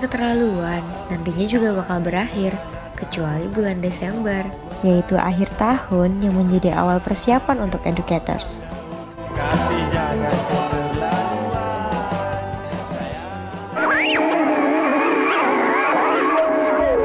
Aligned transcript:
keterlaluan, 0.00 0.80
nantinya 1.12 1.46
juga 1.46 1.76
bakal 1.76 2.00
berakhir, 2.00 2.56
kecuali 2.96 3.46
bulan 3.52 3.84
Desember, 3.84 4.42
yaitu 4.80 5.16
akhir 5.20 5.52
tahun 5.60 6.24
yang 6.24 6.34
menjadi 6.36 6.76
awal 6.76 7.00
persiapan 7.00 7.68
untuk 7.68 7.84
educators. 7.84 8.64
Kasih 9.36 9.82
jangan 9.92 10.32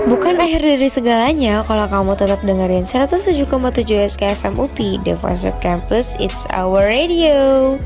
Bukan 0.06 0.38
akhir 0.38 0.62
dari 0.62 0.86
segalanya 0.86 1.66
kalau 1.66 1.90
kamu 1.90 2.14
tetap 2.14 2.38
dengerin 2.46 2.86
107,7 2.86 3.50
SKFM 4.06 4.54
UPI, 4.54 5.02
The 5.02 5.18
Voice 5.18 5.50
of 5.50 5.58
Campus, 5.66 6.14
It's 6.22 6.46
Our 6.54 6.86
Radio. 6.86 7.82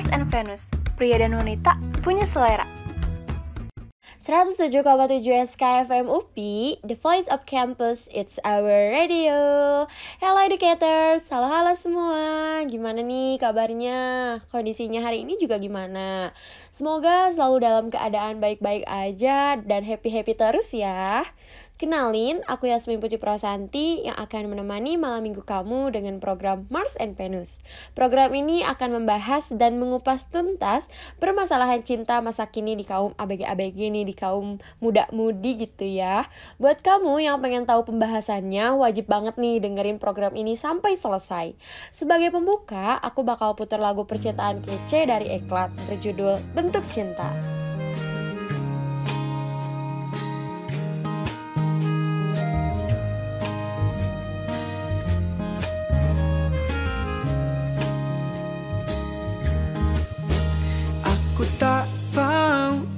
Mars 0.00 0.16
and 0.16 0.24
Venus, 0.32 0.72
pria 0.96 1.20
dan 1.20 1.36
wanita 1.36 1.76
punya 2.00 2.24
selera. 2.24 2.64
107,7 4.16 4.80
SKFM 5.44 6.08
UPI, 6.08 6.80
The 6.80 6.96
Voice 6.96 7.28
of 7.28 7.44
Campus, 7.44 8.08
It's 8.08 8.40
Our 8.40 8.96
Radio. 8.96 9.36
Hello 10.16 10.40
educators, 10.40 11.28
halo 11.28 11.52
halo 11.52 11.76
semua. 11.76 12.64
Gimana 12.64 13.04
nih 13.04 13.36
kabarnya? 13.44 14.00
Kondisinya 14.48 15.04
hari 15.04 15.28
ini 15.28 15.36
juga 15.36 15.60
gimana? 15.60 16.32
Semoga 16.72 17.28
selalu 17.28 17.60
dalam 17.60 17.86
keadaan 17.92 18.40
baik-baik 18.40 18.88
aja 18.88 19.60
dan 19.60 19.84
happy-happy 19.84 20.32
terus 20.32 20.72
ya. 20.72 21.28
Kenalin, 21.80 22.44
aku 22.44 22.68
Yasmin 22.68 23.00
Puji 23.00 23.16
Prasanti 23.16 24.04
yang 24.04 24.12
akan 24.20 24.52
menemani 24.52 25.00
malam 25.00 25.24
minggu 25.24 25.40
kamu 25.40 25.96
dengan 25.96 26.20
program 26.20 26.68
Mars 26.68 26.92
and 27.00 27.16
Venus. 27.16 27.56
Program 27.96 28.36
ini 28.36 28.60
akan 28.60 29.00
membahas 29.00 29.48
dan 29.56 29.80
mengupas 29.80 30.28
tuntas 30.28 30.92
permasalahan 31.16 31.80
cinta 31.80 32.20
masa 32.20 32.52
kini 32.52 32.76
di 32.76 32.84
kaum 32.84 33.16
ABG-ABG 33.16 33.88
ini, 33.88 34.04
di 34.04 34.12
kaum 34.12 34.60
muda-mudi 34.84 35.64
gitu 35.64 35.88
ya. 35.88 36.28
Buat 36.60 36.84
kamu 36.84 37.16
yang 37.24 37.40
pengen 37.40 37.64
tahu 37.64 37.88
pembahasannya, 37.88 38.76
wajib 38.76 39.08
banget 39.08 39.40
nih 39.40 39.64
dengerin 39.64 39.96
program 39.96 40.36
ini 40.36 40.60
sampai 40.60 41.00
selesai. 41.00 41.56
Sebagai 41.96 42.28
pembuka, 42.28 43.00
aku 43.00 43.24
bakal 43.24 43.56
putar 43.56 43.80
lagu 43.80 44.04
percintaan 44.04 44.60
kece 44.68 45.08
dari 45.08 45.32
Eklat 45.32 45.72
berjudul 45.88 46.44
Bentuk 46.52 46.84
Cinta. 46.92 47.32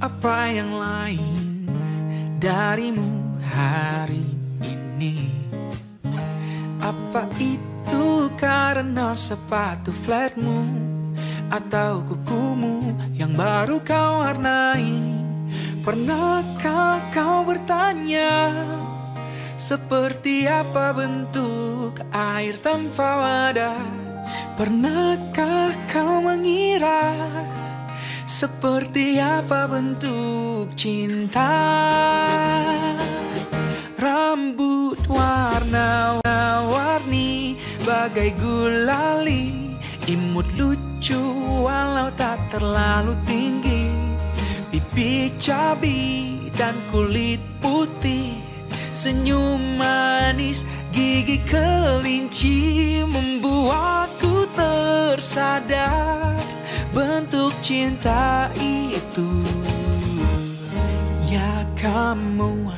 Apa 0.03 0.51
yang 0.51 0.75
lain 0.75 1.63
darimu 2.35 3.39
hari 3.39 4.35
ini? 4.59 5.31
Apa 6.83 7.31
itu 7.39 8.27
karena 8.35 9.15
sepatu 9.15 9.95
flatmu 9.95 10.67
Atau 11.47 12.03
kukumu 12.03 12.83
yang 13.15 13.31
baru 13.31 13.79
kau 13.79 14.19
warnai? 14.19 14.99
Pernahkah 15.87 16.99
kau 17.15 17.47
bertanya 17.47 18.51
Seperti 19.55 20.43
apa 20.43 20.91
bentuk 20.91 22.03
air 22.11 22.59
tanpa 22.59 23.23
wadah? 23.23 23.79
Pernahkah 24.59 25.71
kau 25.87 26.19
mengira 26.19 27.15
seperti 28.33 29.21
apa 29.21 29.69
bentuk 29.69 30.73
cinta? 30.73 31.53
Rambut 34.01 34.97
warna-warni 35.05 36.41
Bagai 37.85 38.33
gulali 38.41 39.77
Imut 40.09 40.49
lucu 40.57 41.21
walau 41.61 42.09
tak 42.17 42.41
terlalu 42.49 43.13
tinggi. 43.29 43.93
Pipi 44.73 45.29
cabi 45.37 46.49
dan 46.57 46.73
kulit 46.89 47.37
putih. 47.61 48.41
Senyum 48.97 49.77
manis 49.77 50.65
gigi 50.89 51.37
kelinci 51.45 53.05
Membuatku 53.05 54.49
tersadar 54.57 56.52
bentuk 56.93 57.49
cinta 57.65 58.53
itu 58.61 59.41
ya 61.25 61.65
kamu. 61.73 62.69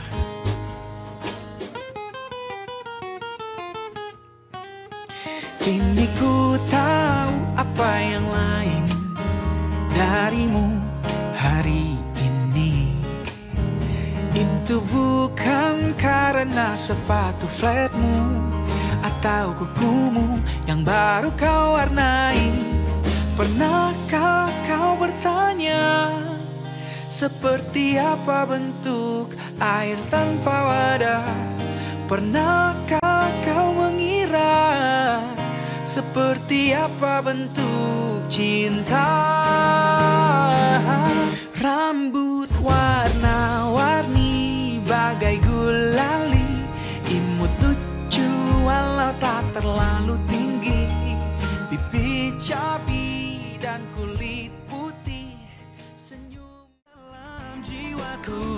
Kini 5.60 6.06
ku 6.22 6.56
tahu 6.70 7.34
apa 7.58 7.92
yang 8.00 8.26
lain 8.30 8.84
darimu 9.98 10.66
hari 11.36 12.00
ini. 12.22 12.96
Itu 14.32 14.80
bukan 14.90 15.96
karena 15.96 16.76
sepatu 16.76 17.48
flatmu 17.48 18.52
Atau 19.00 19.56
kukumu 19.56 20.42
yang 20.68 20.82
baru 20.82 21.30
kau 21.38 21.78
warnai 21.78 22.65
Pernahkah 23.36 24.48
kau 24.64 24.96
bertanya 24.96 26.08
Seperti 27.12 28.00
apa 28.00 28.48
bentuk 28.48 29.36
air 29.60 30.00
tanpa 30.08 30.56
wadah? 30.72 31.28
Pernahkah 32.08 33.28
kau 33.44 33.76
mengira 33.76 35.20
Seperti 35.84 36.80
apa 36.80 37.20
bentuk 37.20 38.24
cinta? 38.32 39.04
Rambut 41.60 42.48
warna-warni 42.64 44.32
bagai 44.88 45.44
gulali 45.44 46.64
Imut 47.12 47.52
lucu 47.60 48.32
walau 48.64 49.12
tak 49.20 49.44
terlalu 49.52 50.16
tinggi. 50.32 50.88
Pipi 51.68 52.32
cabai 52.40 52.85
jiwaku 58.26 58.55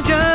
Chân 0.00 0.33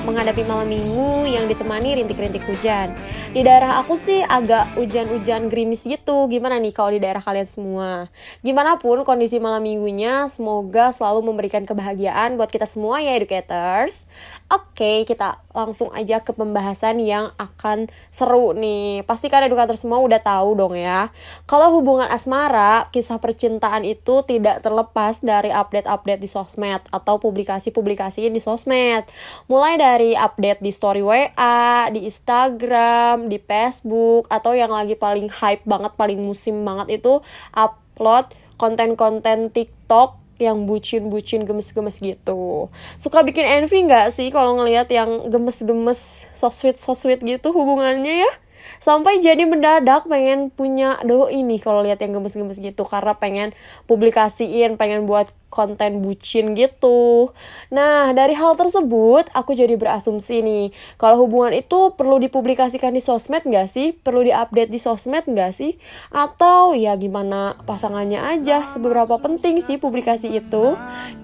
menghadapi 0.00 0.42
malam 0.48 0.64
minggu 0.64 1.28
yang 1.28 1.44
ditemani 1.62 2.02
rintik-rintik 2.02 2.42
hujan. 2.42 2.90
Di 3.30 3.40
daerah 3.46 3.78
aku 3.78 3.94
sih 3.94 4.18
agak 4.18 4.74
hujan-hujan 4.74 5.46
gerimis 5.46 5.86
gitu. 5.86 6.26
Gimana 6.26 6.58
nih 6.58 6.74
kalau 6.74 6.90
di 6.90 6.98
daerah 6.98 7.22
kalian 7.22 7.46
semua? 7.46 8.10
Gimana 8.42 8.76
pun 8.82 9.06
kondisi 9.06 9.38
malam 9.38 9.62
minggunya 9.62 10.26
Semoga 10.26 10.90
selalu 10.90 11.30
memberikan 11.30 11.62
kebahagiaan 11.62 12.34
buat 12.34 12.50
kita 12.50 12.66
semua 12.66 12.98
ya 12.98 13.14
Educators. 13.14 14.10
Oke, 14.52 15.08
kita 15.08 15.40
langsung 15.56 15.88
aja 15.96 16.20
ke 16.20 16.36
pembahasan 16.36 17.00
yang 17.00 17.32
akan 17.40 17.88
seru 18.12 18.52
nih. 18.52 19.00
Pasti 19.08 19.32
kan 19.32 19.40
educator 19.48 19.80
semua 19.80 19.96
udah 20.04 20.20
tahu 20.20 20.52
dong 20.52 20.76
ya. 20.76 21.08
Kalau 21.48 21.72
hubungan 21.80 22.04
asmara, 22.12 22.92
kisah 22.92 23.16
percintaan 23.16 23.88
itu 23.88 24.20
tidak 24.28 24.60
terlepas 24.60 25.24
dari 25.24 25.48
update-update 25.48 26.20
di 26.20 26.28
sosmed 26.28 26.84
atau 26.92 27.16
publikasi-publikasi 27.16 28.28
di 28.28 28.40
sosmed. 28.44 29.08
Mulai 29.48 29.80
dari 29.80 30.10
update 30.12 30.60
di 30.60 30.68
story 30.68 31.00
WA, 31.00 31.51
di 31.90 32.06
Instagram, 32.06 33.28
di 33.28 33.38
Facebook, 33.40 34.26
atau 34.28 34.52
yang 34.52 34.70
lagi 34.70 34.94
paling 34.94 35.28
hype 35.30 35.64
banget, 35.66 35.92
paling 35.96 36.20
musim 36.20 36.62
banget 36.62 37.02
itu 37.02 37.20
upload 37.54 38.30
konten-konten 38.56 39.50
TikTok 39.50 40.22
yang 40.42 40.66
bucin-bucin 40.66 41.46
gemes-gemes 41.46 42.02
gitu. 42.02 42.66
Suka 42.98 43.22
bikin 43.22 43.46
envy 43.46 43.86
nggak 43.86 44.10
sih 44.10 44.30
kalau 44.34 44.58
ngelihat 44.58 44.90
yang 44.90 45.30
gemes-gemes 45.30 46.26
so 46.34 46.50
sweet 46.50 46.74
so 46.74 46.98
sweet 46.98 47.22
gitu 47.22 47.54
hubungannya 47.54 48.26
ya? 48.26 48.32
Sampai 48.78 49.18
jadi 49.22 49.44
mendadak 49.44 50.04
pengen 50.06 50.50
punya 50.52 50.98
do 51.06 51.30
ini 51.30 51.58
kalau 51.62 51.82
lihat 51.82 52.00
yang 52.00 52.16
gemes-gemes 52.16 52.58
gitu 52.58 52.82
karena 52.84 53.14
pengen 53.16 53.48
publikasiin 53.86 54.76
pengen 54.76 55.04
buat 55.06 55.30
konten 55.52 56.00
bucin 56.00 56.56
gitu. 56.56 57.28
Nah, 57.68 58.16
dari 58.16 58.32
hal 58.32 58.56
tersebut, 58.56 59.28
aku 59.36 59.52
jadi 59.52 59.76
berasumsi 59.76 60.40
nih, 60.40 60.72
kalau 60.96 61.28
hubungan 61.28 61.52
itu 61.52 61.92
perlu 61.92 62.16
dipublikasikan 62.16 62.96
di 62.96 63.04
sosmed 63.04 63.44
nggak 63.44 63.68
sih? 63.68 63.92
Perlu 63.92 64.24
diupdate 64.24 64.72
di 64.72 64.80
sosmed 64.80 65.28
nggak 65.28 65.52
sih? 65.52 65.76
Atau 66.08 66.72
ya 66.72 66.96
gimana 66.96 67.60
pasangannya 67.68 68.24
aja, 68.24 68.64
seberapa 68.64 69.20
penting 69.20 69.60
sih 69.60 69.76
publikasi 69.76 70.32
itu? 70.32 70.72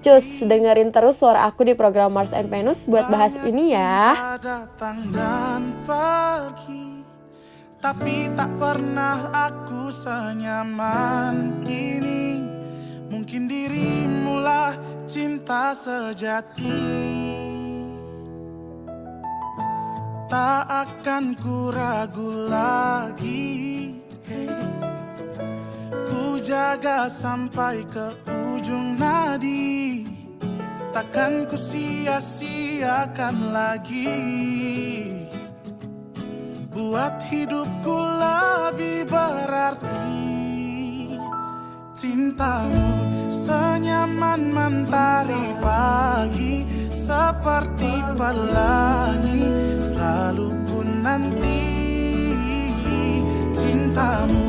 Cus, 0.05 0.45
dengerin 0.45 0.93
terus 0.93 1.17
suara 1.17 1.49
aku 1.49 1.65
di 1.65 1.73
program 1.73 2.13
Mars 2.13 2.37
and 2.37 2.53
Venus 2.53 2.85
buat 2.85 3.09
bahas 3.09 3.33
ini 3.41 3.73
ya. 3.73 4.37
Datang 4.37 5.09
dan 5.17 5.73
Tapi 7.79 8.27
tak 8.35 8.59
pernah 8.59 9.31
aku 9.31 9.87
senyaman 9.95 11.63
ini. 11.63 12.43
Mungkin 13.07 13.47
dirimulah 13.47 14.75
cinta 15.07 15.71
sejati. 15.71 16.75
Tak 20.27 20.63
akan 20.67 21.39
ku 21.39 21.71
ragu 21.71 22.51
lagi. 22.51 23.95
Ku 25.87 26.43
jaga 26.43 27.07
sampai 27.07 27.87
ke 27.87 28.11
ujung 28.27 28.99
nadi. 28.99 30.03
Takkan 30.91 31.47
ku 31.47 31.55
sia-siakan 31.55 33.55
lagi 33.55 35.38
Buat 36.79 37.27
hidupku 37.27 37.91
lebih 37.91 39.11
berarti 39.11 40.15
Cintamu 41.91 43.03
senyaman 43.27 44.55
mentari 44.55 45.59
pagi 45.59 46.63
Seperti 46.87 47.91
pelangi 48.15 49.43
selalu 49.91 50.55
ku 50.71 50.87
nanti. 50.87 51.67
Cintamu 53.59 54.47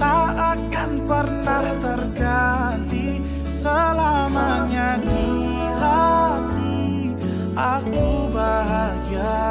tak 0.00 0.56
akan 0.56 0.90
pernah 1.04 1.64
terganti 1.76 3.20
Selamanya 3.52 4.96
di 5.04 5.28
hati. 5.76 7.12
Aku 7.52 8.32
bahagia 8.32 9.44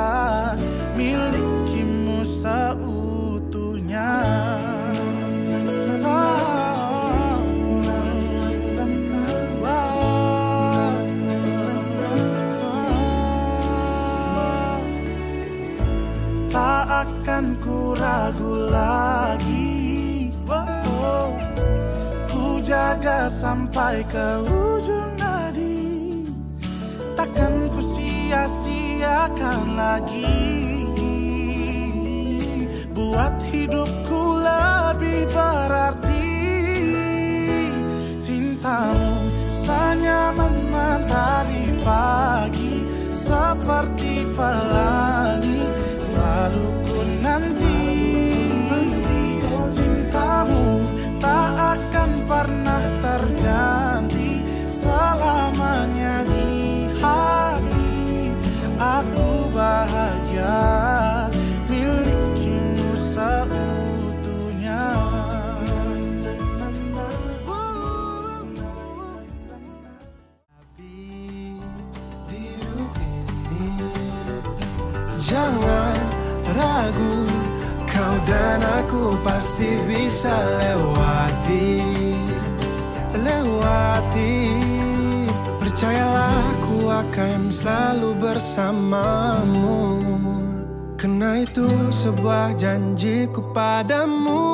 milikimu 0.98 1.35
ragu 18.06 18.54
lagi. 18.70 20.30
Oh, 20.46 21.34
Ku 22.30 22.62
jaga 22.62 23.26
sampai 23.26 24.06
ke 24.06 24.46
ujung 24.46 25.18
nadi. 25.18 26.22
Takkan 27.18 27.74
ku 27.74 27.82
sia-siakan 27.82 29.74
lagi. 29.74 30.38
Buat 32.94 33.34
hidupku 33.50 34.22
lebih 34.38 35.26
berarti. 35.34 36.30
Cintamu 38.22 39.30
senyaman 39.52 40.56
mentari 40.74 41.70
pagi 41.86 42.82
Seperti 43.14 44.26
pelangi 44.34 45.70
selalu 46.02 46.85
pernah 52.26 52.82
terganti 53.02 54.42
Selamanya 54.86 56.22
di 56.30 56.86
hati. 57.02 58.30
Aku 58.78 59.50
bahagia 59.50 60.62
milikimu 61.66 62.94
seutuhnya. 62.94 64.86
Jangan 75.26 75.98
ragu 76.54 77.26
Kau 77.90 78.16
dan 78.30 78.62
aku 78.62 79.18
pasti 79.26 79.82
bisa 79.90 80.36
lewati 80.62 82.05
Lewati 83.66 84.54
Percayalah 85.58 86.46
ku 86.62 86.86
akan 86.86 87.50
selalu 87.50 88.14
bersamamu. 88.22 89.82
Karena 90.94 91.42
itu 91.42 91.66
sebuah 91.90 92.54
janjiku 92.54 93.42
padamu. 93.50 94.46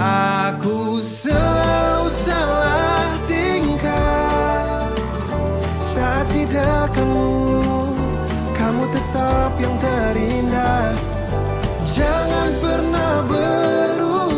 Aku 0.00 0.96
selalu 1.04 2.08
salah 2.08 3.12
tingkah. 3.28 4.88
Saat 5.84 6.24
tidak 6.32 6.96
kamu 6.96 7.60
Kamu 8.56 8.84
tetap 8.88 9.52
yang 9.60 9.76
terindah. 9.76 10.96
Jangan 11.84 12.50
pernah 12.64 13.20
berubah. 13.28 14.32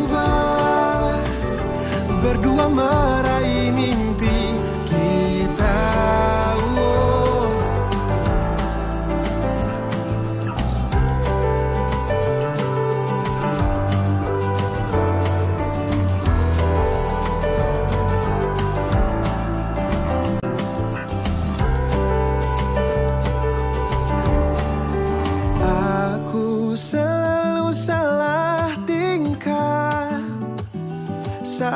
Berdua 2.19 2.67
meraih 2.67 3.22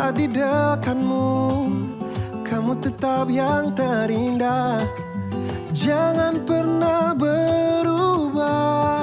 saat 0.06 0.22
di 0.22 0.30
dekatmu 0.30 1.34
Kamu 2.46 2.78
tetap 2.78 3.26
yang 3.26 3.74
terindah. 3.74 4.78
Jangan 5.74 6.46
pernah 6.46 7.10
berubah. 7.10 9.02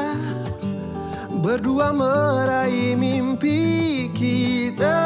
Berdua 1.43 1.91
meraih 1.91 2.95
mimpi 2.95 4.07
kita. 4.15 5.03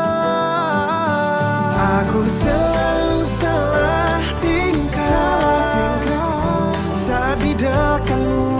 Aku 2.06 2.30
selalu 2.30 3.26
salah 3.26 4.22
tingkah. 4.38 5.98
Saat 6.94 7.42
di 7.42 7.58
dekatmu 7.58 8.57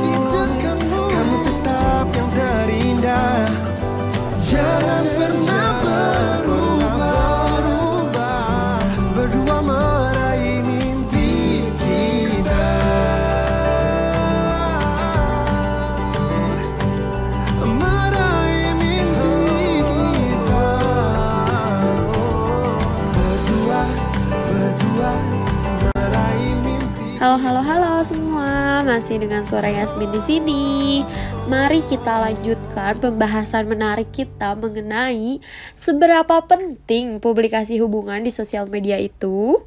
Halo 27.38 27.62
halo 27.62 28.02
semua, 28.02 28.82
masih 28.82 29.22
dengan 29.22 29.46
suara 29.46 29.70
Yasmin 29.70 30.10
di 30.10 30.18
sini. 30.18 30.66
Mari 31.46 31.86
kita 31.86 32.18
lanjutkan 32.18 32.98
pembahasan 32.98 33.70
menarik 33.70 34.10
kita 34.10 34.58
mengenai 34.58 35.38
seberapa 35.78 36.42
penting 36.50 37.22
publikasi 37.22 37.78
hubungan 37.78 38.26
di 38.26 38.34
sosial 38.34 38.66
media 38.66 38.98
itu 38.98 39.62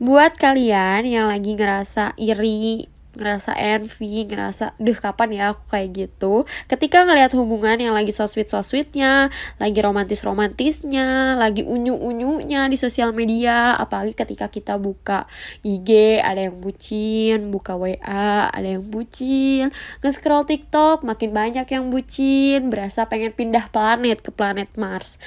buat 0.00 0.32
kalian 0.40 1.04
yang 1.04 1.28
lagi 1.28 1.60
ngerasa 1.60 2.16
iri, 2.16 2.88
ngerasa 3.14 3.58
envy, 3.58 4.26
ngerasa 4.30 4.78
duh 4.78 4.94
kapan 4.94 5.28
ya 5.34 5.44
aku 5.50 5.64
kayak 5.74 5.88
gitu. 5.94 6.46
Ketika 6.70 7.02
ngelihat 7.02 7.34
hubungan 7.34 7.78
yang 7.82 7.94
lagi 7.94 8.14
so 8.14 8.26
sweet 8.30 8.46
so 8.46 8.62
sweetnya, 8.62 9.28
lagi 9.58 9.78
romantis 9.82 10.22
romantisnya, 10.22 11.34
lagi 11.34 11.66
unyu 11.66 11.98
unyunya 11.98 12.70
di 12.70 12.78
sosial 12.78 13.10
media, 13.10 13.74
apalagi 13.74 14.14
ketika 14.14 14.46
kita 14.46 14.78
buka 14.78 15.26
IG 15.66 16.22
ada 16.22 16.46
yang 16.46 16.56
bucin, 16.62 17.50
buka 17.50 17.74
WA 17.74 18.50
ada 18.50 18.68
yang 18.68 18.86
bucin, 18.86 19.74
nge-scroll 20.00 20.46
TikTok 20.46 21.02
makin 21.02 21.34
banyak 21.34 21.66
yang 21.66 21.90
bucin, 21.90 22.70
berasa 22.70 23.10
pengen 23.10 23.34
pindah 23.34 23.66
planet 23.74 24.22
ke 24.22 24.30
planet 24.30 24.70
Mars 24.78 25.18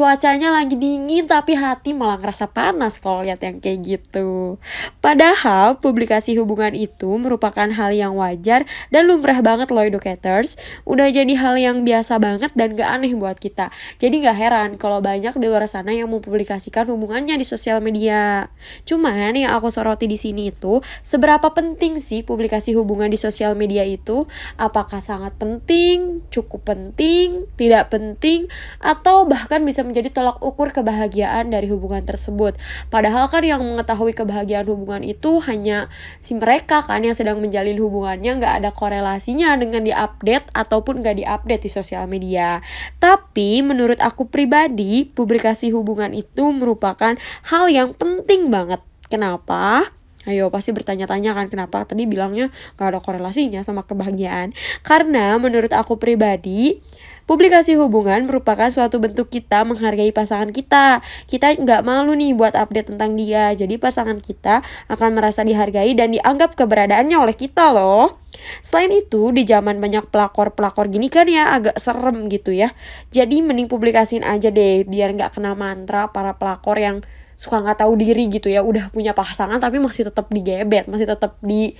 cuacanya 0.00 0.48
lagi 0.48 0.80
dingin 0.80 1.28
tapi 1.28 1.52
hati 1.52 1.92
malah 1.92 2.16
ngerasa 2.16 2.48
panas 2.48 2.96
kalau 2.96 3.20
lihat 3.20 3.44
yang 3.44 3.60
kayak 3.60 3.84
gitu. 3.84 4.56
Padahal 5.04 5.76
publikasi 5.76 6.40
hubungan 6.40 6.72
itu 6.72 7.20
merupakan 7.20 7.68
hal 7.68 7.92
yang 7.92 8.16
wajar 8.16 8.64
dan 8.88 9.04
lumrah 9.04 9.44
banget 9.44 9.68
loh 9.68 9.84
educators. 9.84 10.56
Udah 10.88 11.12
jadi 11.12 11.28
hal 11.36 11.60
yang 11.60 11.84
biasa 11.84 12.16
banget 12.16 12.48
dan 12.56 12.80
gak 12.80 12.88
aneh 12.88 13.12
buat 13.12 13.36
kita. 13.36 13.68
Jadi 14.00 14.24
gak 14.24 14.40
heran 14.40 14.70
kalau 14.80 15.04
banyak 15.04 15.36
di 15.36 15.44
luar 15.52 15.68
sana 15.68 15.92
yang 15.92 16.08
mempublikasikan 16.08 16.88
hubungannya 16.88 17.36
di 17.36 17.44
sosial 17.44 17.84
media. 17.84 18.48
Cuman 18.88 19.36
yang 19.36 19.52
aku 19.52 19.68
soroti 19.68 20.08
di 20.08 20.16
sini 20.16 20.48
itu 20.48 20.80
seberapa 21.04 21.52
penting 21.52 22.00
sih 22.00 22.24
publikasi 22.24 22.72
hubungan 22.72 23.12
di 23.12 23.20
sosial 23.20 23.52
media 23.52 23.84
itu? 23.84 24.24
Apakah 24.56 25.04
sangat 25.04 25.36
penting, 25.36 26.24
cukup 26.32 26.72
penting, 26.72 27.44
tidak 27.60 27.92
penting, 27.92 28.48
atau 28.80 29.28
bahkan 29.28 29.60
bisa 29.60 29.80
bisa 29.80 29.89
menjadi 29.90 30.14
tolak 30.14 30.38
ukur 30.38 30.70
kebahagiaan 30.70 31.50
dari 31.50 31.66
hubungan 31.68 32.06
tersebut. 32.06 32.54
Padahal 32.88 33.26
kan 33.26 33.42
yang 33.42 33.60
mengetahui 33.60 34.14
kebahagiaan 34.14 34.64
hubungan 34.70 35.02
itu 35.02 35.42
hanya 35.44 35.90
si 36.22 36.38
mereka 36.38 36.86
kan 36.86 37.02
yang 37.02 37.18
sedang 37.18 37.42
menjalin 37.42 37.76
hubungannya 37.76 38.38
nggak 38.38 38.54
ada 38.62 38.70
korelasinya 38.70 39.58
dengan 39.58 39.82
diupdate 39.82 40.48
ataupun 40.54 41.02
nggak 41.02 41.26
diupdate 41.26 41.66
di 41.66 41.70
sosial 41.70 42.06
media. 42.06 42.62
Tapi 43.02 43.60
menurut 43.60 43.98
aku 43.98 44.30
pribadi, 44.30 45.04
publikasi 45.04 45.74
hubungan 45.74 46.14
itu 46.14 46.54
merupakan 46.54 47.18
hal 47.50 47.64
yang 47.68 47.92
penting 47.92 48.48
banget. 48.48 48.80
Kenapa? 49.10 49.99
Ayo 50.28 50.52
pasti 50.52 50.76
bertanya-tanya 50.76 51.32
kan 51.32 51.48
kenapa 51.48 51.88
tadi 51.88 52.04
bilangnya 52.04 52.52
gak 52.76 52.92
ada 52.92 53.00
korelasinya 53.00 53.64
sama 53.64 53.88
kebahagiaan 53.88 54.52
Karena 54.84 55.40
menurut 55.40 55.72
aku 55.72 55.96
pribadi 55.96 56.84
Publikasi 57.30 57.78
hubungan 57.78 58.26
merupakan 58.26 58.66
suatu 58.74 58.98
bentuk 58.98 59.30
kita 59.30 59.62
menghargai 59.62 60.10
pasangan 60.10 60.50
kita. 60.50 60.98
Kita 61.30 61.54
nggak 61.62 61.86
malu 61.86 62.18
nih 62.18 62.34
buat 62.34 62.58
update 62.58 62.90
tentang 62.90 63.14
dia. 63.14 63.54
Jadi 63.54 63.78
pasangan 63.78 64.18
kita 64.18 64.66
akan 64.90 65.14
merasa 65.14 65.46
dihargai 65.46 65.94
dan 65.94 66.10
dianggap 66.10 66.58
keberadaannya 66.58 67.14
oleh 67.14 67.38
kita 67.38 67.70
loh. 67.70 68.18
Selain 68.66 68.90
itu, 68.90 69.30
di 69.30 69.46
zaman 69.46 69.78
banyak 69.78 70.10
pelakor-pelakor 70.10 70.90
gini 70.90 71.06
kan 71.06 71.30
ya 71.30 71.54
agak 71.54 71.78
serem 71.78 72.26
gitu 72.26 72.50
ya. 72.50 72.74
Jadi 73.14 73.46
mending 73.46 73.70
publikasin 73.70 74.26
aja 74.26 74.50
deh 74.50 74.82
biar 74.82 75.14
nggak 75.14 75.38
kena 75.38 75.54
mantra 75.54 76.10
para 76.10 76.34
pelakor 76.34 76.82
yang 76.82 76.98
suka 77.40 77.64
nggak 77.64 77.80
tahu 77.80 77.96
diri 77.96 78.28
gitu 78.28 78.52
ya 78.52 78.60
udah 78.60 78.92
punya 78.92 79.16
pasangan 79.16 79.56
tapi 79.56 79.80
masih 79.80 80.12
tetap 80.12 80.28
digebet 80.28 80.84
masih 80.92 81.08
tetap 81.08 81.40
di 81.40 81.72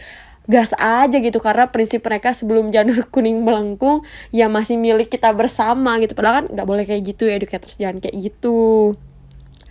gas 0.49 0.73
aja 0.81 1.21
gitu 1.21 1.37
karena 1.37 1.69
prinsip 1.69 2.01
mereka 2.01 2.33
sebelum 2.33 2.73
janur 2.73 3.05
kuning 3.15 3.45
melengkung 3.45 4.03
ya 4.33 4.49
masih 4.49 4.81
milik 4.81 5.13
kita 5.13 5.31
bersama 5.37 6.01
gitu. 6.03 6.17
Padahal 6.17 6.43
kan 6.43 6.47
nggak 6.57 6.67
boleh 6.67 6.85
kayak 6.89 7.03
gitu 7.07 7.29
ya 7.29 7.37
educators 7.37 7.77
jangan 7.77 8.01
kayak 8.03 8.17
gitu. 8.19 8.97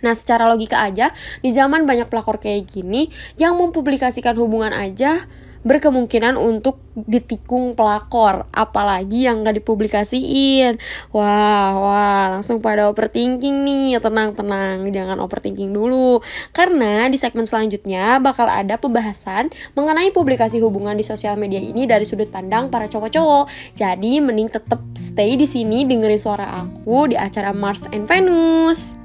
Nah, 0.00 0.16
secara 0.16 0.48
logika 0.48 0.80
aja, 0.80 1.12
di 1.44 1.52
zaman 1.52 1.84
banyak 1.84 2.08
pelakor 2.08 2.40
kayak 2.40 2.72
gini, 2.72 3.12
yang 3.36 3.60
mempublikasikan 3.60 4.32
hubungan 4.40 4.72
aja 4.72 5.28
berkemungkinan 5.60 6.40
untuk 6.40 6.80
ditikung 6.96 7.76
pelakor 7.76 8.48
apalagi 8.50 9.28
yang 9.28 9.44
gak 9.44 9.60
dipublikasiin. 9.60 10.80
Wah 11.12 11.72
wah 11.76 12.24
langsung 12.38 12.64
pada 12.64 12.88
overthinking 12.88 13.64
nih. 13.64 14.00
Tenang 14.00 14.32
tenang 14.36 14.88
jangan 14.88 15.20
overthinking 15.20 15.70
dulu. 15.72 16.24
Karena 16.50 17.06
di 17.08 17.20
segmen 17.20 17.44
selanjutnya 17.44 18.18
bakal 18.18 18.48
ada 18.48 18.80
pembahasan 18.80 19.52
mengenai 19.76 20.10
publikasi 20.12 20.58
hubungan 20.64 20.96
di 20.96 21.04
sosial 21.04 21.36
media 21.36 21.60
ini 21.60 21.84
dari 21.84 22.04
sudut 22.08 22.28
pandang 22.32 22.72
para 22.72 22.88
cowok-cowok. 22.88 23.76
Jadi 23.76 24.20
mending 24.20 24.48
tetap 24.48 24.80
stay 24.96 25.36
di 25.36 25.44
sini 25.44 25.84
dengerin 25.84 26.20
suara 26.20 26.64
aku 26.64 27.12
di 27.12 27.16
acara 27.16 27.52
Mars 27.52 27.86
and 27.92 28.08
Venus. 28.08 28.96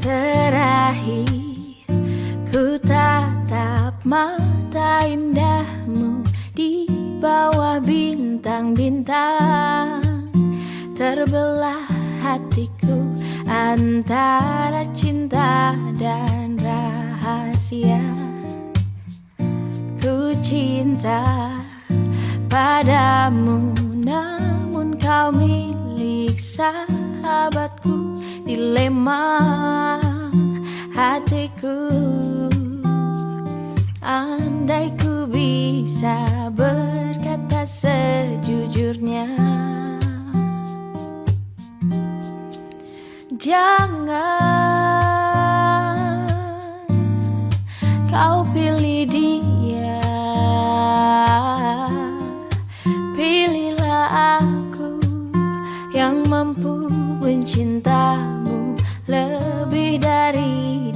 Terakhir 0.00 1.49
ku 2.50 2.74
tatap 2.82 3.94
mata 4.02 5.06
indahmu 5.06 6.26
di 6.50 6.82
bawah 7.22 7.78
bintang-bintang. 7.78 10.02
Terbelah 10.98 11.86
hatiku 12.18 13.06
antara 13.46 14.82
cinta 14.90 15.78
dan 15.94 16.58
rahasia. 16.58 18.02
Ku 20.02 20.34
cinta 20.42 21.54
padamu 22.50 23.70
namun 23.94 24.98
kau 24.98 25.30
milik 25.30 26.34
sahabatku 26.34 28.18
Dilema 28.42 29.38
hatiku. 31.00 31.88
Andai 34.04 34.92
ku 35.00 35.24
bisa 35.24 36.28
berkata 36.52 37.64
sejujurnya. 37.64 39.32
Jangan 43.40 44.12
kau 48.12 48.44
pilih 48.52 49.08
dia. 49.08 50.04
Pilihlah 53.16 54.36
aku 54.36 55.00
yang 55.96 56.20
mampu 56.28 56.92
mencintamu 57.24 58.76
lebih 59.08 59.96
dari 60.00 60.89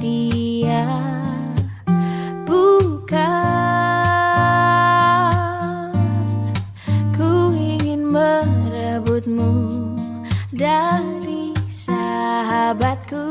dari 10.95 11.51
sahabatku. 11.71 13.27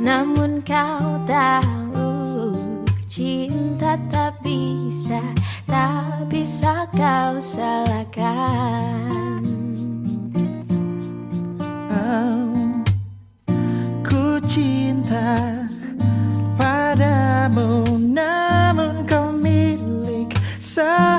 Namun 0.00 0.64
kau 0.64 1.20
tahu 1.28 2.08
cinta 3.04 4.00
tak 4.08 4.40
bisa 4.40 5.20
Tak 5.68 6.24
bisa 6.32 6.88
kau 6.96 7.36
salahkan. 7.36 9.04
Oh, 11.92 12.48
Ku 14.00 14.40
cinta 14.48 15.36
padamu 16.56 17.84
Namun 18.00 19.04
kau 19.04 19.28
milik 19.36 20.32
sahabatku 20.58 21.09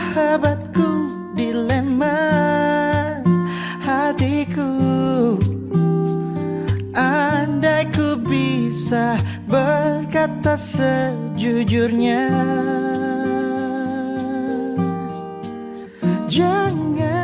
bisa 8.92 9.16
berkata 9.48 10.60
sejujurnya. 10.60 12.28
Jangan 16.28 17.24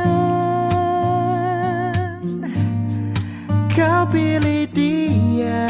kau 3.75 4.07
pilih 4.07 4.63
dia. 4.71 5.67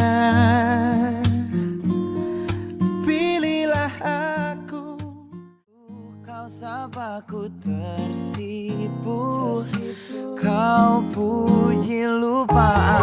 Pilihlah 3.01 3.97
aku. 4.53 5.01
Kau 6.21 6.45
sabaku 6.45 7.49
tersipu. 7.57 9.65
Kau 10.37 11.01
puji 11.09 12.05
lupa 12.05 12.85
amarahku 12.85 12.96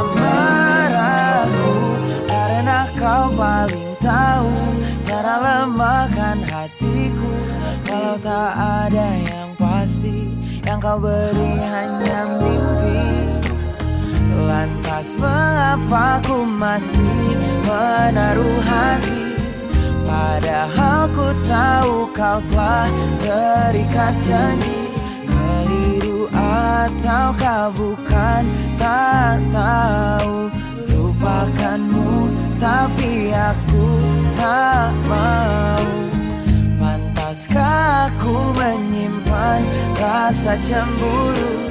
tak 8.45 8.61
ada 8.61 9.09
yang 9.25 9.51
pasti 9.57 10.29
Yang 10.69 10.79
kau 10.85 10.99
beri 11.01 11.53
hanya 11.65 12.21
mimpi. 12.41 13.01
Lantas 14.45 15.17
mengapa 15.17 16.21
ku 16.25 16.45
masih 16.45 17.37
menaruh 17.65 18.61
hati? 18.65 19.25
Padahal 20.05 21.09
ku 21.13 21.29
tahu 21.45 22.09
kau 22.13 22.41
telah 22.49 22.89
terikat 23.21 24.13
janji. 24.25 24.93
Keliru 25.29 26.29
atau 26.33 27.27
kau 27.37 27.67
bukan 27.77 28.43
tak 28.81 29.41
tahu. 29.53 30.49
Lupakanmu 30.93 32.33
tapi 32.57 33.33
aku 33.37 33.89
tak 34.37 34.93
mau 35.09 36.14
Pantaskah 37.35 38.15
aku 38.15 38.55
menyimpan 38.55 39.67
rasa 39.99 40.55
cemburu? 40.71 41.67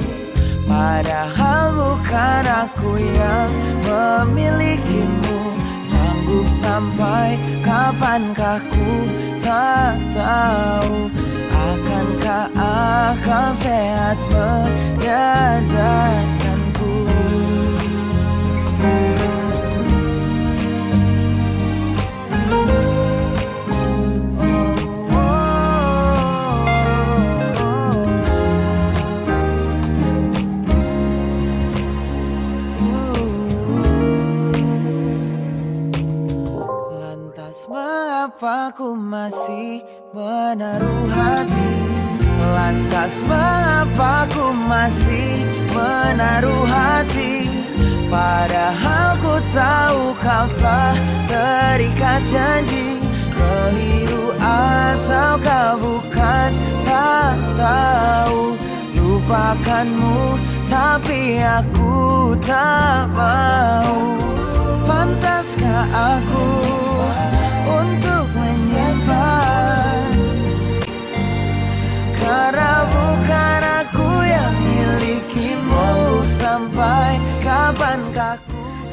Padahal 0.68 1.72
bukan 1.72 2.44
aku 2.68 3.00
yang 3.00 3.48
memilikimu. 3.80 5.56
Sanggup 5.80 6.44
sampai 6.60 7.40
kapankah 7.64 8.60
ku 8.60 9.08
tak 9.40 9.96
tahu. 10.12 11.08
Akankah 11.48 12.52
akal 12.60 13.56
sehat 13.56 14.20
menyadarkanku 14.28 16.33
mengapa 38.64 38.80
ku 38.80 38.96
masih 38.96 39.84
menaruh 40.16 41.04
hati. 41.12 41.72
Lantas 42.56 43.20
mengapa 43.28 44.24
ku 44.32 44.56
masih 44.56 45.44
menaruh 45.68 46.64
hati? 46.64 47.44
Padahal 48.08 49.20
ku 49.20 49.36
tahu 49.52 50.16
kau 50.16 50.48
telah 50.56 50.96
terikat 51.28 52.24
janji. 52.24 52.96
Keliru 53.36 54.32
atau 54.40 55.36
kau 55.44 55.72
bukan 55.84 56.50
tak 56.88 57.36
tahu. 57.60 58.56
Lupakanmu 58.96 60.40
tapi 60.72 61.36
aku 61.44 62.32
tak 62.40 63.12
mau. 63.12 63.92
Pantaskah 64.88 65.84
aku 66.16 66.48
untuk 67.68 68.24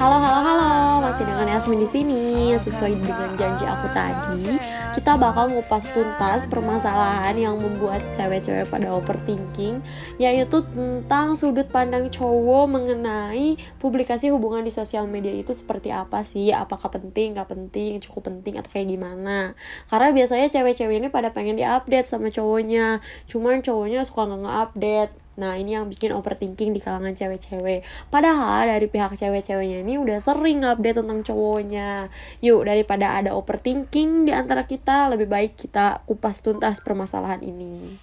Halo 0.02 0.18
halo 0.18 0.42
halo, 0.42 1.06
masih 1.06 1.30
dengan 1.30 1.46
Yasmin 1.46 1.78
di 1.78 1.86
sini. 1.86 2.24
Sesuai 2.58 2.98
dengan 3.06 3.30
janji 3.38 3.70
aku 3.70 3.86
tadi, 3.94 4.58
kita 5.02 5.18
bakal 5.18 5.50
ngupas 5.50 5.90
tuntas 5.98 6.46
permasalahan 6.46 7.34
yang 7.34 7.58
membuat 7.58 8.06
cewek-cewek 8.14 8.70
pada 8.70 8.94
overthinking, 8.94 9.82
yaitu 10.22 10.62
tentang 10.62 11.34
sudut 11.34 11.66
pandang 11.74 12.14
cowok 12.14 12.70
mengenai 12.70 13.58
publikasi 13.82 14.30
hubungan 14.30 14.62
di 14.62 14.70
sosial 14.70 15.10
media 15.10 15.34
itu 15.34 15.58
seperti 15.58 15.90
apa 15.90 16.22
sih? 16.22 16.54
Apakah 16.54 16.94
penting, 16.94 17.34
nggak 17.34 17.50
penting, 17.50 17.98
cukup 17.98 18.30
penting 18.30 18.62
atau 18.62 18.70
kayak 18.70 18.94
gimana? 18.94 19.58
Karena 19.90 20.14
biasanya 20.14 20.54
cewek-cewek 20.54 21.02
ini 21.02 21.10
pada 21.10 21.34
pengen 21.34 21.58
diupdate 21.58 22.06
sama 22.06 22.30
cowoknya, 22.30 23.02
cuman 23.26 23.66
cowoknya 23.66 24.06
suka 24.06 24.30
nggak 24.30 24.42
nge-update. 24.46 25.14
Nah 25.42 25.58
ini 25.58 25.74
yang 25.74 25.90
bikin 25.90 26.14
overthinking 26.14 26.78
di 26.78 26.78
kalangan 26.78 27.18
cewek-cewek 27.18 27.82
Padahal 28.14 28.70
dari 28.70 28.86
pihak 28.86 29.18
cewek-ceweknya 29.18 29.82
ini 29.82 29.98
udah 29.98 30.22
sering 30.22 30.62
update 30.62 31.02
tentang 31.02 31.26
cowoknya 31.26 32.14
Yuk 32.46 32.70
daripada 32.70 33.18
ada 33.18 33.34
overthinking 33.34 34.30
di 34.30 34.32
antara 34.38 34.70
kita 34.70 35.10
Lebih 35.10 35.26
baik 35.26 35.58
kita 35.58 36.06
kupas 36.06 36.46
tuntas 36.46 36.78
permasalahan 36.86 37.42
ini 37.42 37.98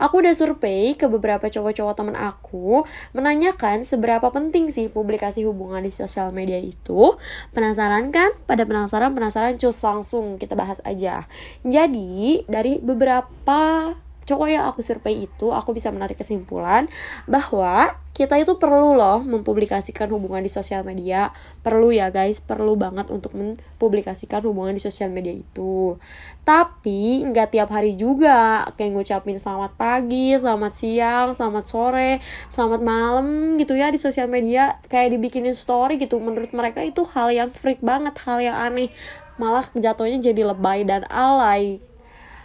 Aku 0.00 0.18
udah 0.18 0.34
survei 0.34 0.98
ke 0.98 1.06
beberapa 1.06 1.46
cowok-cowok 1.46 1.94
temen 1.94 2.16
aku 2.18 2.82
menanyakan 3.14 3.86
seberapa 3.86 4.26
penting 4.32 4.72
sih 4.72 4.90
publikasi 4.90 5.46
hubungan 5.46 5.84
di 5.86 5.92
sosial 5.94 6.34
media 6.34 6.58
itu. 6.58 7.14
Penasaran 7.54 8.10
kan? 8.10 8.34
Pada 8.48 8.66
penasaran, 8.66 9.14
penasaran 9.14 9.54
cus 9.60 9.78
langsung 9.84 10.40
kita 10.40 10.58
bahas 10.58 10.82
aja. 10.82 11.30
Jadi 11.62 12.42
dari 12.50 12.82
beberapa 12.82 13.94
cowok 14.24 14.48
yang 14.48 14.64
aku 14.68 14.80
survei 14.80 15.28
itu 15.28 15.52
aku 15.52 15.76
bisa 15.76 15.92
menarik 15.92 16.18
kesimpulan 16.18 16.88
bahwa 17.28 17.96
kita 18.14 18.38
itu 18.38 18.62
perlu 18.62 18.94
loh 18.94 19.26
mempublikasikan 19.26 20.06
hubungan 20.14 20.38
di 20.38 20.46
sosial 20.46 20.86
media. 20.86 21.34
Perlu 21.66 21.90
ya 21.90 22.14
guys. 22.14 22.38
Perlu 22.38 22.78
banget 22.78 23.10
untuk 23.10 23.34
mempublikasikan 23.34 24.38
hubungan 24.46 24.70
di 24.70 24.78
sosial 24.78 25.10
media 25.10 25.34
itu. 25.34 25.98
Tapi 26.46 27.26
nggak 27.26 27.58
tiap 27.58 27.74
hari 27.74 27.98
juga. 27.98 28.70
Kayak 28.78 28.90
ngucapin 28.94 29.34
selamat 29.34 29.74
pagi 29.74 30.38
selamat 30.38 30.72
siang 30.78 31.28
selamat 31.34 31.64
sore 31.66 32.22
selamat 32.54 32.80
malam 32.86 33.58
gitu 33.58 33.74
ya 33.74 33.90
di 33.90 33.98
sosial 33.98 34.30
media. 34.30 34.78
Kayak 34.86 35.18
dibikinin 35.18 35.58
story 35.58 35.98
gitu. 35.98 36.22
Menurut 36.22 36.54
mereka 36.54 36.86
itu 36.86 37.02
hal 37.18 37.34
yang 37.34 37.50
freak 37.50 37.82
banget 37.82 38.14
hal 38.22 38.38
yang 38.38 38.54
aneh. 38.54 38.94
Malah 39.42 39.66
jatuhnya 39.74 40.22
jadi 40.22 40.54
lebay 40.54 40.86
dan 40.86 41.02
alay 41.10 41.82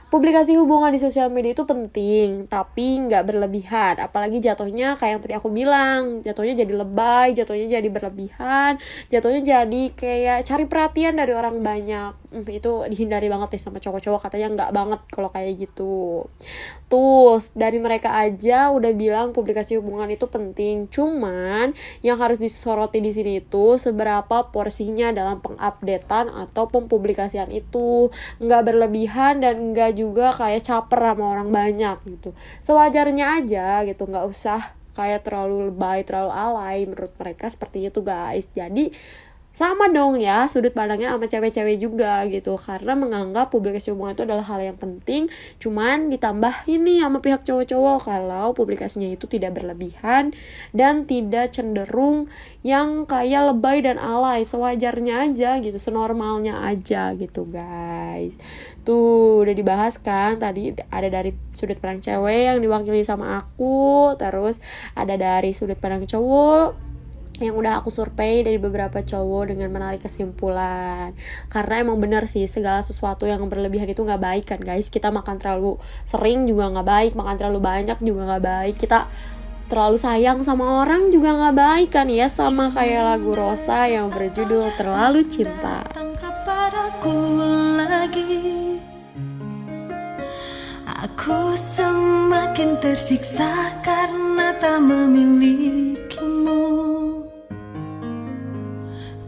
publikasi 0.10 0.58
hubungan 0.58 0.89
di 0.89 1.00
sosial 1.02 1.30
media 1.30 1.54
itu 1.54 1.63
penting 1.65 2.50
tapi 2.50 2.98
nggak 3.06 3.24
berlebihan. 3.30 4.02
Apalagi 4.02 4.41
jatuhnya 4.41 4.98
kayak 4.98 5.12
yang 5.17 5.22
tadi 5.22 5.34
aku 5.38 5.50
bilang 5.54 6.26
jatuhnya 6.26 6.65
jadi 6.65 6.74
lebay 6.74 7.28
jatuhnya 7.38 7.80
jadi 7.80 7.89
berlebihan 7.89 8.82
jatuhnya 9.13 9.41
jadi 9.41 9.84
kayak 9.93 10.39
cari 10.45 10.65
perhatian 10.65 11.13
dari 11.17 11.34
orang 11.34 11.62
banyak 11.62 12.12
itu 12.30 12.86
dihindari 12.86 13.26
banget 13.26 13.58
nih 13.58 13.62
sama 13.62 13.82
cowok-cowok 13.82 14.30
katanya 14.30 14.48
nggak 14.54 14.72
banget 14.72 15.02
kalau 15.10 15.30
kayak 15.34 15.65
gitu. 15.65 16.30
Terus 16.86 17.54
dari 17.58 17.82
mereka 17.82 18.13
aja 18.22 18.70
udah 18.70 18.94
bilang 18.94 19.34
publikasi 19.34 19.82
hubungan 19.82 20.10
itu 20.13 20.30
penting 20.30 20.86
cuman 20.94 21.74
yang 22.06 22.22
harus 22.22 22.38
disoroti 22.38 23.02
di 23.02 23.10
sini 23.10 23.42
itu 23.42 23.82
seberapa 23.82 24.54
porsinya 24.54 25.10
dalam 25.10 25.42
pengupdatean 25.42 26.30
atau 26.30 26.70
pempublikasian 26.70 27.50
itu. 27.50 28.13
Nggak 28.38 28.62
berlebihan 28.62 29.42
dan 29.42 29.74
nggak 29.74 29.98
juga 29.98 30.30
kayak 30.38 30.65
caper 30.65 31.02
sama 31.02 31.26
orang 31.34 31.50
banyak 31.50 31.98
gitu. 32.06 32.38
Sewajarnya 32.62 33.42
aja 33.42 33.82
gitu 33.89 34.06
nggak 34.06 34.26
usah 34.30 34.78
kayak 35.00 35.24
terlalu 35.24 35.72
lebay 35.72 36.04
terlalu 36.04 36.32
alay 36.36 36.84
menurut 36.84 37.15
mereka 37.15 37.48
seperti 37.48 37.88
itu 37.88 38.04
guys. 38.04 38.46
Jadi 38.52 38.92
sama 39.60 39.91
dong 39.91 40.24
ya 40.24 40.48
sudut 40.48 40.72
pandangnya 40.72 41.12
sama 41.12 41.28
cewek-cewek 41.28 41.84
juga 41.84 42.24
gitu. 42.32 42.56
Karena 42.56 42.95
menganggap 42.95 43.52
publikasi 43.52 43.91
hubungan 43.91 44.15
itu 44.15 44.24
adalah 44.24 44.48
hal 44.48 44.63
yang 44.63 44.80
penting. 44.80 45.28
Cuman 45.60 46.08
ditambah 46.08 46.63
ini 46.72 47.04
sama 47.04 47.19
pihak 47.19 47.43
cowok-cowok. 47.43 48.08
Kalau 48.08 48.56
publikasinya 48.56 49.12
itu 49.12 49.28
tidak 49.28 49.60
berlebihan 49.60 50.32
dan 50.72 51.04
tidak 51.04 51.52
cenderung 51.52 52.32
yang 52.63 53.04
kayak 53.04 53.52
lebay 53.52 53.84
dan 53.84 54.00
alay. 54.00 54.48
Sewajarnya 54.48 55.28
aja 55.28 55.60
gitu 55.60 55.76
senormalnya 55.76 56.63
aja 56.63 57.12
gitu 57.19 57.43
guys. 57.43 58.39
Tuh 58.88 59.43
udah 59.43 59.52
dibahas 59.52 60.00
kan? 60.00 60.39
Tadi 60.39 60.72
ada 60.88 61.12
dari 61.12 61.36
sudut 61.52 61.76
pandang 61.84 62.00
cewek 62.00 62.48
yang 62.48 62.63
diwakili 62.63 63.04
sama 63.04 63.43
aku. 63.43 64.15
Terus 64.15 64.63
ada 64.95 65.19
dari 65.19 65.52
sudut 65.52 65.76
pandang 65.76 66.08
cowok 66.08 66.88
yang 67.39 67.56
udah 67.56 67.80
aku 67.80 67.88
survei 67.88 68.43
dari 68.43 68.60
beberapa 68.60 68.99
cowok 68.99 69.56
dengan 69.56 69.71
menarik 69.71 70.04
kesimpulan. 70.04 71.15
Karena 71.47 71.82
emang 71.82 71.97
bener 71.97 72.28
sih 72.28 72.45
segala 72.45 72.84
sesuatu 72.84 73.23
yang 73.25 73.47
berlebihan 73.47 73.88
itu 73.88 74.04
nggak 74.04 74.21
baik 74.21 74.45
kan 74.52 74.60
guys. 74.60 74.91
Kita 74.91 75.10
makan 75.10 75.39
terlalu 75.39 75.80
sering 76.04 76.45
juga 76.45 76.67
nggak 76.69 76.88
baik 76.88 77.12
makan 77.15 77.36
terlalu 77.39 77.60
banyak 77.63 77.97
juga 78.04 78.21
nggak 78.28 78.43
baik. 78.43 78.75
Kita 78.75 79.08
terlalu 79.69 79.97
sayang 80.02 80.41
sama 80.41 80.84
orang 80.84 81.13
juga 81.13 81.30
nggak 81.38 81.56
baik 81.56 81.89
kan 81.93 82.10
ya 82.10 82.25
sama 82.25 82.73
kayak 82.73 83.06
lagu 83.06 83.32
Rosa 83.38 83.86
yang 83.86 84.10
berjudul 84.10 84.65
terlalu 84.75 85.23
cinta. 85.30 85.86
Aku 90.99 91.56
semakin 91.56 92.75
tersiksa 92.84 93.71
karena 93.80 94.52
tak 94.60 94.84
memilikimu 94.84 95.68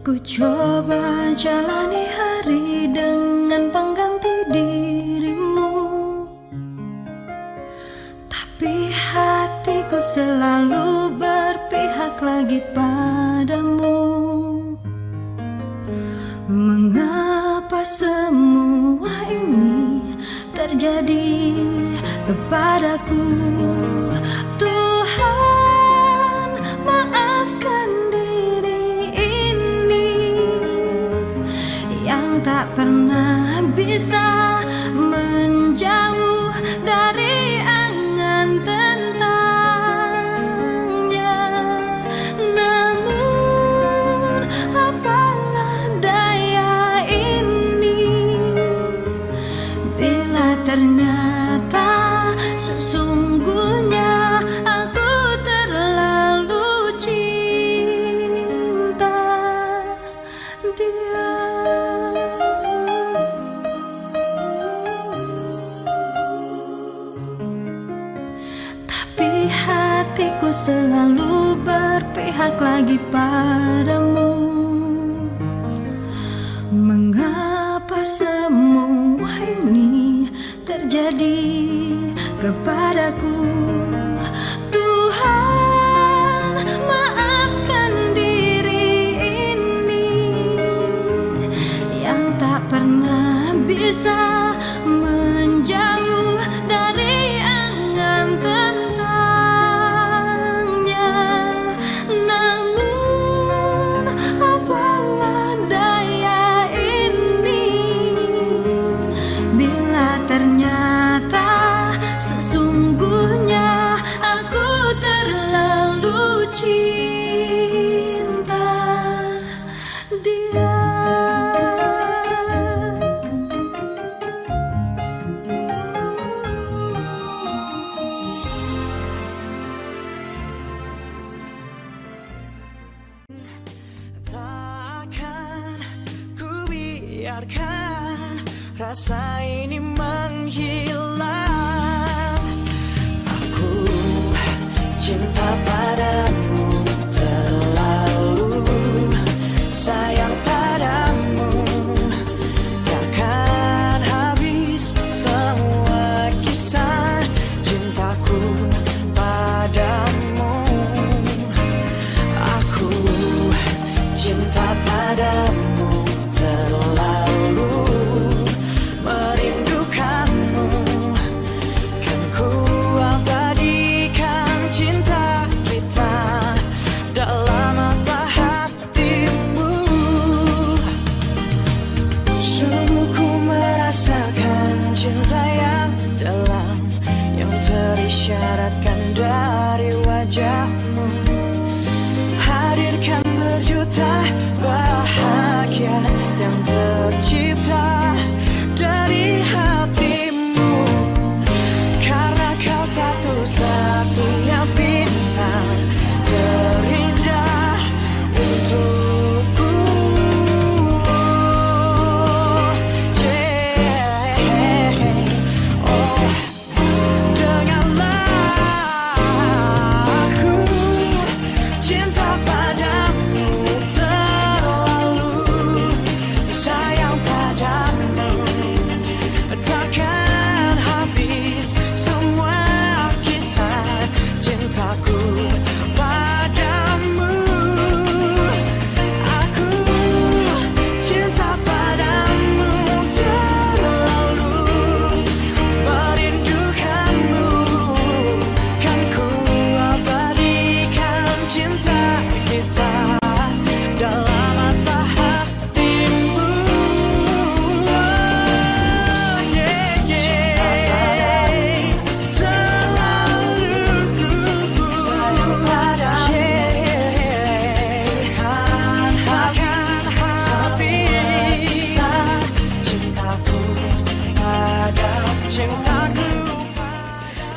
Ku 0.01 0.17
coba 0.17 1.29
jalani 1.37 2.09
hari 2.09 2.89
dengan 2.89 3.69
pengganti 3.69 4.49
dirimu. 4.49 5.69
Tapi 8.25 8.89
hatiku 8.89 10.01
selalu 10.01 11.21
berpihak 11.21 12.17
lagi 12.17 12.65
padamu. 12.73 14.01
Mengapa 16.49 17.85
semua 17.85 19.29
ini 19.29 20.17
terjadi 20.57 21.29
kepadaku? 22.25 23.50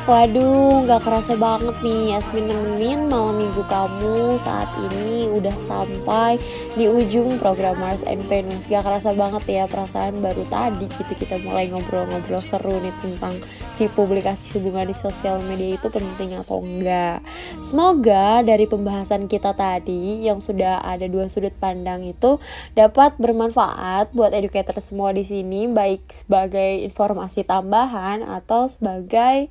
Waduh, 0.05 0.85
gak 0.85 1.01
kerasa 1.01 1.33
banget 1.33 1.81
nih 1.81 2.13
Yasmin 2.13 2.45
nemenin 2.45 3.09
malam 3.09 3.41
minggu 3.41 3.65
kamu 3.65 4.37
saat 4.37 4.69
ini 4.77 5.25
udah 5.33 5.57
sampai 5.57 6.37
di 6.77 6.85
ujung 6.85 7.41
program 7.41 7.73
Mars 7.81 8.05
and 8.05 8.21
Venus. 8.29 8.69
Gak 8.69 8.85
kerasa 8.85 9.17
banget 9.17 9.41
ya 9.49 9.65
perasaan 9.65 10.21
baru 10.21 10.45
tadi 10.45 10.85
gitu 10.93 11.09
kita 11.17 11.41
mulai 11.41 11.73
ngobrol-ngobrol 11.73 12.37
seru 12.37 12.77
nih 12.85 12.93
tentang 13.01 13.33
si 13.73 13.89
publikasi 13.89 14.53
hubungan 14.53 14.85
di 14.85 14.93
sosial 14.93 15.41
media 15.41 15.73
itu 15.73 15.89
penting 15.89 16.37
atau 16.37 16.61
enggak 16.61 17.25
Semoga 17.65 18.45
dari 18.45 18.69
pembahasan 18.69 19.25
kita 19.25 19.57
tadi 19.57 20.21
yang 20.21 20.37
sudah 20.37 20.85
ada 20.85 21.09
dua 21.09 21.33
sudut 21.33 21.57
pandang 21.57 22.05
itu 22.05 22.37
dapat 22.77 23.17
bermanfaat 23.17 24.13
buat 24.13 24.37
educator 24.37 24.77
semua 24.77 25.17
di 25.17 25.25
sini 25.25 25.65
baik 25.65 26.13
sebagai 26.13 26.85
informasi 26.85 27.41
tambahan 27.41 28.21
atau 28.21 28.69
sebagai 28.69 29.49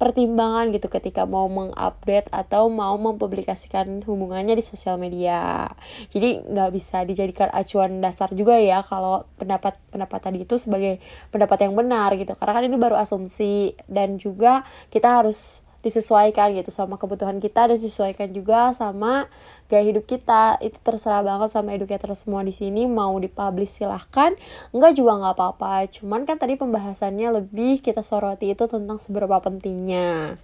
pertimbangan 0.00 0.72
gitu 0.72 0.88
ketika 0.88 1.28
mau 1.28 1.44
mengupdate 1.52 2.32
atau 2.32 2.72
mau 2.72 2.96
mempublikasikan 2.96 4.00
hubungannya 4.08 4.56
di 4.56 4.64
sosial 4.64 4.96
media. 4.96 5.68
Jadi 6.08 6.40
nggak 6.40 6.70
bisa 6.72 7.04
dijadikan 7.04 7.52
acuan 7.52 8.00
dasar 8.00 8.32
juga 8.32 8.56
ya 8.56 8.80
kalau 8.80 9.28
pendapat 9.36 9.76
pendapat 9.92 10.18
tadi 10.24 10.48
itu 10.48 10.56
sebagai 10.56 11.04
pendapat 11.28 11.68
yang 11.68 11.76
benar 11.76 12.16
gitu. 12.16 12.32
Karena 12.32 12.52
kan 12.56 12.64
ini 12.64 12.80
baru 12.80 12.96
asumsi 12.96 13.76
dan 13.92 14.16
juga 14.16 14.64
kita 14.88 15.20
harus 15.20 15.60
disesuaikan 15.84 16.52
gitu 16.56 16.72
sama 16.72 17.00
kebutuhan 17.00 17.40
kita 17.40 17.68
dan 17.68 17.76
disesuaikan 17.76 18.32
juga 18.32 18.72
sama 18.76 19.28
gaya 19.70 19.86
hidup 19.86 20.04
kita. 20.10 20.58
Itu 20.58 20.82
terserah 20.82 21.22
banget 21.22 21.54
sama 21.54 21.72
educator 21.78 22.10
semua 22.18 22.42
di 22.42 22.50
sini. 22.50 22.90
Mau 22.90 23.14
dipublish 23.22 23.78
silahkan. 23.78 24.34
Enggak 24.74 24.98
juga 24.98 25.22
nggak 25.22 25.34
apa-apa. 25.38 25.86
Cuman 25.94 26.26
kan 26.26 26.42
tadi 26.42 26.58
pembahasannya 26.58 27.38
lebih 27.38 27.78
kita 27.78 28.02
soroti 28.02 28.50
itu 28.50 28.66
tentang 28.66 28.98
seberapa 28.98 29.38
pentingnya 29.38 30.34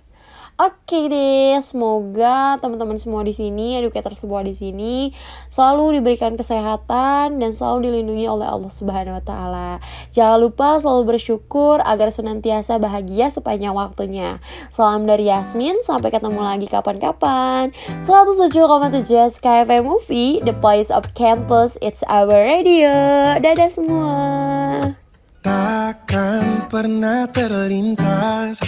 Oke 0.57 1.13
deh, 1.13 1.61
semoga 1.61 2.57
teman-teman 2.65 2.97
semua 2.97 3.21
di 3.21 3.37
sini, 3.37 3.77
educator 3.77 4.17
semua 4.17 4.41
di 4.41 4.57
sini 4.57 5.13
selalu 5.53 6.01
diberikan 6.01 6.33
kesehatan 6.33 7.37
dan 7.37 7.51
selalu 7.53 7.93
dilindungi 7.93 8.25
oleh 8.25 8.49
Allah 8.49 8.73
Subhanahu 8.73 9.21
wa 9.21 9.25
taala. 9.25 9.85
Jangan 10.17 10.41
lupa 10.41 10.81
selalu 10.81 11.13
bersyukur 11.13 11.85
agar 11.85 12.09
senantiasa 12.09 12.81
bahagia 12.81 13.29
sepanjang 13.29 13.77
waktunya. 13.77 14.41
Salam 14.73 15.05
dari 15.05 15.29
Yasmin, 15.29 15.85
sampai 15.85 16.09
ketemu 16.09 16.41
lagi 16.41 16.65
kapan-kapan. 16.73 17.77
107,7 18.09 19.37
SkyFM 19.37 19.85
Movie, 19.85 20.41
The 20.41 20.57
Voice 20.57 20.89
of 20.89 21.13
Campus, 21.13 21.77
It's 21.85 22.01
Our 22.09 22.33
Radio. 22.33 22.97
Dadah 23.45 23.69
semua. 23.69 25.06
Takkan 25.47 26.67
pernah 26.67 27.23
terlintas 27.31 28.59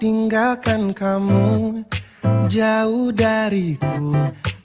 tinggalkan 0.00 0.96
kamu. 0.96 1.84
Jauh 2.48 3.12
dariku 3.12 4.16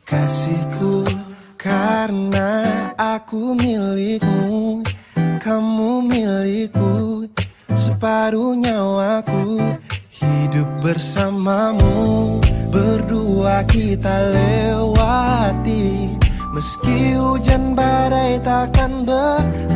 kasihku. 0.08 1.04
Karena 1.60 2.64
aku 2.96 3.60
milikmu 3.60 4.88
kamu 5.44 6.08
milikku. 6.08 7.28
Separuh 7.76 8.56
nyawaku 8.56 9.60
hidup 10.16 10.70
bersamamu. 10.80 12.40
Berdua 12.72 13.68
kita 13.68 14.32
lewati. 14.32 16.16
Meski 16.56 17.20
hujan 17.20 17.76
badai 17.76 18.40
takkan 18.40 19.04
berhenti 19.04 19.69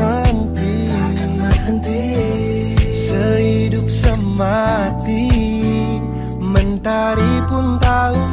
semati 4.33 5.29
Mentari 6.41 7.33
pun 7.45 7.77
tahu 7.77 8.25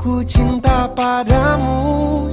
Ku 0.00 0.24
cinta 0.24 0.88
padamu. 0.96 2.24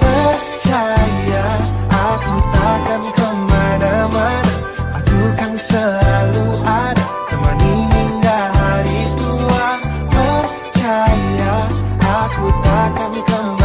Percaya 0.00 1.46
Aku 1.92 2.34
takkan 2.50 3.02
ke 3.12 3.28
mana-mana. 3.46 4.52
Aku 4.98 5.20
kan 5.36 5.52
selalu 5.54 6.46
ada 6.64 7.04
Temani 7.28 7.74
hingga 7.92 8.38
hari 8.56 9.00
tua. 9.20 9.68
Percaya 10.10 11.54
Aku 12.00 12.46
takkan 12.64 13.12
ke 13.14 13.38
mana-mana 13.38 13.59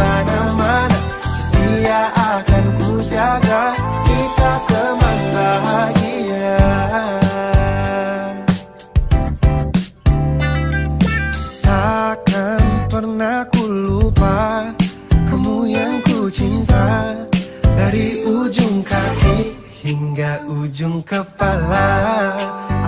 ujung 20.76 21.00
kepala. 21.08 22.36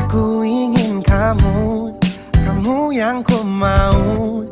Aku 0.05 0.45
ingin 0.45 1.01
kamu 1.01 1.89
Kamu 2.37 2.93
yang 2.93 3.25
ku 3.25 3.41
mau. 3.41 4.45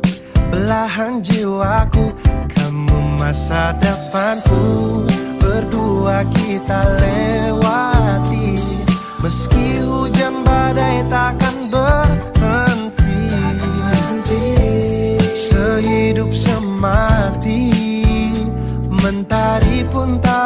Belahan 0.49 1.21
jiwaku 1.21 2.17
Kamu 2.49 2.97
masa 3.21 3.77
depanku. 3.77 5.05
Berdua 5.37 6.25
kita 6.33 6.97
lewati. 6.97 8.57
Meski 9.21 9.85
hujan 9.85 10.41
badai 10.41 11.05
takkan 11.05 11.69
berhenti. 11.69 13.21
Sehidup 15.37 16.33
semati. 16.33 17.69
Mentari 18.97 19.85
pun 19.93 20.17
tahu 20.25 20.37